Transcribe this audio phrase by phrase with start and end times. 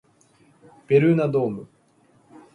[0.87, 1.67] ベルーナドーム